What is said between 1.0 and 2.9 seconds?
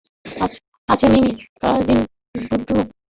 Mimi, cousin Budru.